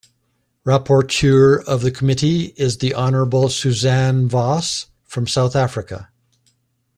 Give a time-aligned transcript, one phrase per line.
[0.65, 6.09] Rapporteur of the Committee is the Honorable Suzanne Vos from South Africa.